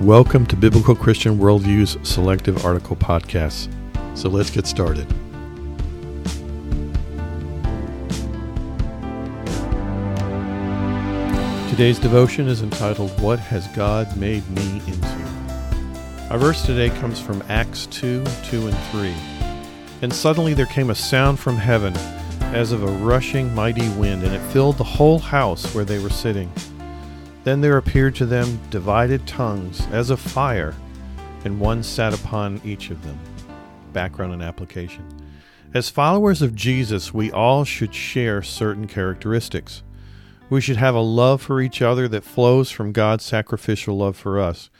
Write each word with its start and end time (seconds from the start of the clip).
Welcome 0.00 0.44
to 0.46 0.56
Biblical 0.56 0.96
Christian 0.96 1.38
Worldview's 1.38 1.96
Selective 2.06 2.64
Article 2.64 2.96
Podcasts. 2.96 3.68
So 4.18 4.28
let's 4.28 4.50
get 4.50 4.66
started. 4.66 5.08
Today's 11.70 12.00
devotion 12.00 12.48
is 12.48 12.62
entitled, 12.62 13.18
What 13.20 13.38
Has 13.38 13.68
God 13.68 14.16
Made 14.16 14.46
Me 14.50 14.82
Into? 14.88 15.28
Our 16.28 16.38
verse 16.38 16.66
today 16.66 16.90
comes 16.98 17.20
from 17.20 17.44
Acts 17.48 17.86
2 17.86 18.24
2 18.50 18.66
and 18.66 18.78
3. 18.90 19.14
And 20.02 20.12
suddenly 20.12 20.54
there 20.54 20.66
came 20.66 20.90
a 20.90 20.94
sound 20.96 21.38
from 21.38 21.56
heaven 21.56 21.96
as 22.52 22.72
of 22.72 22.82
a 22.82 22.88
rushing 22.88 23.54
mighty 23.54 23.88
wind, 23.90 24.24
and 24.24 24.34
it 24.34 24.42
filled 24.52 24.76
the 24.76 24.84
whole 24.84 25.20
house 25.20 25.72
where 25.72 25.84
they 25.84 26.00
were 26.00 26.10
sitting. 26.10 26.50
Then 27.44 27.60
there 27.60 27.76
appeared 27.76 28.14
to 28.16 28.26
them 28.26 28.58
divided 28.70 29.26
tongues 29.26 29.86
as 29.92 30.08
of 30.08 30.18
fire, 30.18 30.74
and 31.44 31.60
one 31.60 31.82
sat 31.82 32.14
upon 32.14 32.60
each 32.64 32.90
of 32.90 33.02
them. 33.04 33.18
Background 33.92 34.32
and 34.32 34.42
application. 34.42 35.04
As 35.74 35.90
followers 35.90 36.40
of 36.40 36.54
Jesus, 36.54 37.12
we 37.12 37.30
all 37.30 37.64
should 37.64 37.94
share 37.94 38.42
certain 38.42 38.86
characteristics. 38.86 39.82
We 40.48 40.60
should 40.60 40.76
have 40.78 40.94
a 40.94 41.00
love 41.00 41.42
for 41.42 41.60
each 41.60 41.82
other 41.82 42.08
that 42.08 42.24
flows 42.24 42.70
from 42.70 42.92
God's 42.92 43.24
sacrificial 43.24 43.98
love 43.98 44.16
for 44.16 44.40
us. 44.40 44.70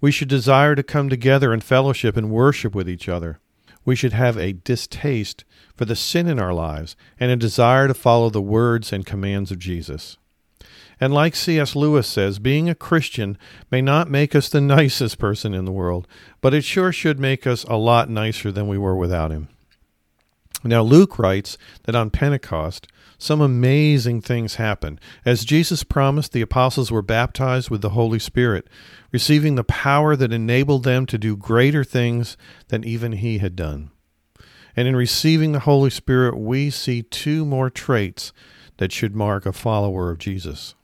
We 0.00 0.10
should 0.10 0.28
desire 0.28 0.74
to 0.74 0.82
come 0.82 1.08
together 1.08 1.52
in 1.52 1.60
fellowship 1.60 2.16
and 2.16 2.30
worship 2.30 2.74
with 2.74 2.88
each 2.88 3.08
other. 3.08 3.38
We 3.84 3.96
should 3.96 4.12
have 4.12 4.38
a 4.38 4.52
distaste 4.52 5.44
for 5.76 5.84
the 5.84 5.96
sin 5.96 6.26
in 6.26 6.38
our 6.38 6.54
lives 6.54 6.96
and 7.20 7.30
a 7.30 7.36
desire 7.36 7.88
to 7.88 7.94
follow 7.94 8.30
the 8.30 8.40
words 8.40 8.92
and 8.92 9.04
commands 9.04 9.50
of 9.50 9.58
Jesus. 9.58 10.16
And 11.00 11.12
like 11.12 11.34
C.S. 11.34 11.74
Lewis 11.74 12.06
says, 12.06 12.38
being 12.38 12.68
a 12.68 12.74
Christian 12.74 13.36
may 13.70 13.82
not 13.82 14.10
make 14.10 14.34
us 14.34 14.48
the 14.48 14.60
nicest 14.60 15.18
person 15.18 15.54
in 15.54 15.64
the 15.64 15.72
world, 15.72 16.06
but 16.40 16.54
it 16.54 16.64
sure 16.64 16.92
should 16.92 17.18
make 17.18 17.46
us 17.46 17.64
a 17.64 17.76
lot 17.76 18.08
nicer 18.08 18.52
than 18.52 18.68
we 18.68 18.78
were 18.78 18.96
without 18.96 19.30
him. 19.30 19.48
Now, 20.62 20.82
Luke 20.82 21.18
writes 21.18 21.58
that 21.82 21.94
on 21.94 22.10
Pentecost, 22.10 22.86
some 23.18 23.40
amazing 23.40 24.22
things 24.22 24.54
happened. 24.56 25.00
As 25.24 25.44
Jesus 25.44 25.84
promised, 25.84 26.32
the 26.32 26.40
apostles 26.40 26.90
were 26.90 27.02
baptized 27.02 27.70
with 27.70 27.82
the 27.82 27.90
Holy 27.90 28.18
Spirit, 28.18 28.66
receiving 29.12 29.54
the 29.54 29.64
power 29.64 30.16
that 30.16 30.32
enabled 30.32 30.84
them 30.84 31.06
to 31.06 31.18
do 31.18 31.36
greater 31.36 31.84
things 31.84 32.36
than 32.68 32.82
even 32.82 33.12
he 33.12 33.38
had 33.38 33.56
done. 33.56 33.90
And 34.76 34.88
in 34.88 34.96
receiving 34.96 35.52
the 35.52 35.60
Holy 35.60 35.90
Spirit, 35.90 36.36
we 36.36 36.70
see 36.70 37.02
two 37.02 37.44
more 37.44 37.70
traits 37.70 38.32
that 38.78 38.90
should 38.90 39.14
mark 39.14 39.46
a 39.46 39.52
follower 39.52 40.10
of 40.10 40.18
Jesus. 40.18 40.74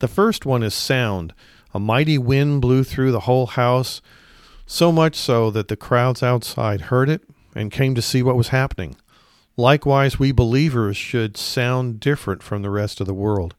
The 0.00 0.08
first 0.08 0.46
one 0.46 0.62
is 0.62 0.74
sound. 0.74 1.34
A 1.72 1.78
mighty 1.78 2.18
wind 2.18 2.62
blew 2.62 2.84
through 2.84 3.12
the 3.12 3.20
whole 3.20 3.46
house, 3.46 4.00
so 4.66 4.90
much 4.90 5.14
so 5.14 5.50
that 5.50 5.68
the 5.68 5.76
crowds 5.76 6.22
outside 6.22 6.82
heard 6.82 7.10
it 7.10 7.22
and 7.54 7.70
came 7.70 7.94
to 7.94 8.02
see 8.02 8.22
what 8.22 8.36
was 8.36 8.48
happening. 8.48 8.96
Likewise, 9.58 10.18
we 10.18 10.32
believers 10.32 10.96
should 10.96 11.36
sound 11.36 12.00
different 12.00 12.42
from 12.42 12.62
the 12.62 12.70
rest 12.70 13.00
of 13.00 13.06
the 13.06 13.14
world. 13.14 13.54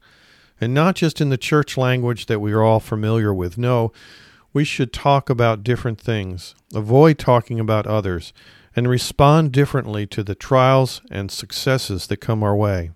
And 0.60 0.74
not 0.74 0.96
just 0.96 1.20
in 1.20 1.28
the 1.28 1.38
church 1.38 1.76
language 1.76 2.26
that 2.26 2.40
we 2.40 2.52
are 2.52 2.62
all 2.62 2.80
familiar 2.80 3.32
with. 3.32 3.56
No, 3.56 3.92
we 4.52 4.64
should 4.64 4.92
talk 4.92 5.30
about 5.30 5.62
different 5.62 6.00
things, 6.00 6.56
avoid 6.74 7.18
talking 7.18 7.60
about 7.60 7.86
others, 7.86 8.32
and 8.74 8.88
respond 8.88 9.52
differently 9.52 10.06
to 10.08 10.24
the 10.24 10.34
trials 10.34 11.02
and 11.10 11.30
successes 11.30 12.08
that 12.08 12.16
come 12.16 12.42
our 12.42 12.56
way. 12.56 12.90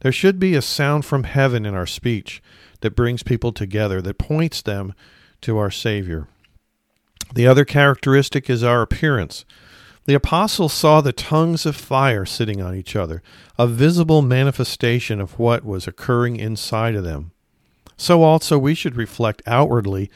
There 0.00 0.12
should 0.12 0.40
be 0.40 0.56
a 0.56 0.62
sound 0.62 1.04
from 1.04 1.24
heaven 1.24 1.64
in 1.64 1.74
our 1.74 1.86
speech 1.86 2.42
that 2.82 2.96
brings 2.96 3.22
people 3.22 3.52
together, 3.52 4.00
that 4.02 4.18
points 4.18 4.62
them 4.62 4.94
to 5.40 5.58
our 5.58 5.70
Savior. 5.70 6.28
The 7.34 7.46
other 7.46 7.64
characteristic 7.64 8.50
is 8.50 8.62
our 8.62 8.82
appearance. 8.82 9.44
The 10.04 10.14
apostles 10.14 10.72
saw 10.72 11.00
the 11.00 11.12
tongues 11.12 11.64
of 11.64 11.76
fire 11.76 12.26
sitting 12.26 12.60
on 12.60 12.74
each 12.74 12.96
other, 12.96 13.22
a 13.58 13.66
visible 13.66 14.20
manifestation 14.20 15.20
of 15.20 15.38
what 15.38 15.64
was 15.64 15.86
occurring 15.86 16.36
inside 16.36 16.94
of 16.94 17.04
them. 17.04 17.30
So 17.96 18.22
also 18.22 18.58
we 18.58 18.74
should 18.74 18.96
reflect 18.96 19.42
outwardly 19.46 20.10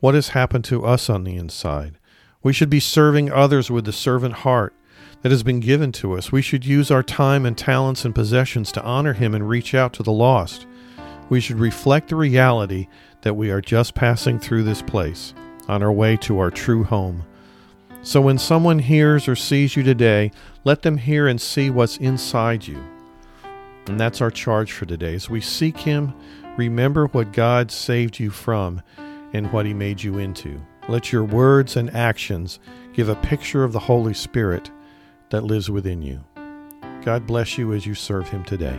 what 0.00 0.14
has 0.14 0.28
happened 0.28 0.64
to 0.66 0.84
us 0.84 1.10
on 1.10 1.24
the 1.24 1.36
inside. 1.36 1.98
We 2.42 2.52
should 2.52 2.70
be 2.70 2.80
serving 2.80 3.30
others 3.30 3.70
with 3.70 3.84
the 3.84 3.92
servant 3.92 4.36
heart 4.36 4.74
that 5.22 5.32
has 5.32 5.42
been 5.42 5.60
given 5.60 5.92
to 5.92 6.14
us. 6.14 6.32
We 6.32 6.42
should 6.42 6.64
use 6.64 6.90
our 6.90 7.02
time 7.02 7.44
and 7.44 7.58
talents 7.58 8.04
and 8.04 8.14
possessions 8.14 8.72
to 8.72 8.82
honor 8.84 9.14
Him 9.14 9.34
and 9.34 9.48
reach 9.48 9.74
out 9.74 9.92
to 9.94 10.02
the 10.02 10.12
lost. 10.12 10.66
We 11.28 11.40
should 11.40 11.58
reflect 11.58 12.08
the 12.08 12.16
reality 12.16 12.88
that 13.22 13.34
we 13.34 13.50
are 13.50 13.60
just 13.60 13.94
passing 13.94 14.38
through 14.38 14.62
this 14.62 14.82
place 14.82 15.34
on 15.68 15.82
our 15.82 15.92
way 15.92 16.16
to 16.18 16.38
our 16.38 16.50
true 16.50 16.84
home. 16.84 17.24
So 18.02 18.20
when 18.20 18.38
someone 18.38 18.78
hears 18.78 19.26
or 19.26 19.34
sees 19.34 19.74
you 19.74 19.82
today, 19.82 20.30
let 20.62 20.82
them 20.82 20.96
hear 20.96 21.26
and 21.26 21.40
see 21.40 21.70
what's 21.70 21.96
inside 21.96 22.66
you. 22.66 22.80
And 23.86 23.98
that's 23.98 24.20
our 24.20 24.30
charge 24.30 24.72
for 24.72 24.86
today. 24.86 25.14
As 25.14 25.28
we 25.28 25.40
seek 25.40 25.76
Him, 25.76 26.14
remember 26.56 27.06
what 27.06 27.32
God 27.32 27.70
saved 27.70 28.20
you 28.20 28.30
from 28.30 28.82
and 29.32 29.52
what 29.52 29.66
He 29.66 29.74
made 29.74 30.02
you 30.02 30.18
into. 30.18 30.60
Let 30.88 31.12
your 31.12 31.24
words 31.24 31.76
and 31.76 31.92
actions 31.94 32.60
give 32.92 33.08
a 33.08 33.16
picture 33.16 33.64
of 33.64 33.72
the 33.72 33.80
Holy 33.80 34.14
Spirit 34.14 34.70
that 35.30 35.42
lives 35.42 35.68
within 35.68 36.00
you. 36.02 36.24
God 37.02 37.26
bless 37.26 37.58
you 37.58 37.72
as 37.72 37.86
you 37.86 37.94
serve 37.94 38.28
Him 38.28 38.44
today. 38.44 38.78